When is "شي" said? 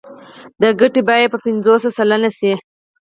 2.37-2.53